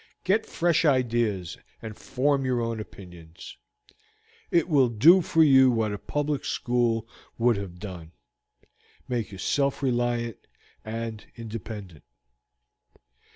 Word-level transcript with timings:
Get 0.23 0.47
fresh 0.47 0.83
ideas 0.83 1.59
and 1.79 1.95
form 1.95 2.43
your 2.43 2.59
own 2.59 2.79
opinions. 2.79 3.55
It 4.49 4.67
will 4.67 4.89
do 4.89 5.21
for 5.21 5.43
you 5.43 5.69
what 5.69 5.93
a 5.93 5.99
public 5.99 6.43
school 6.43 7.07
would 7.37 7.55
have 7.57 7.77
done; 7.77 8.11
make 9.07 9.31
you 9.31 9.37
self 9.37 9.83
reliant, 9.83 10.37
and 10.83 11.23
independent." 11.35 12.03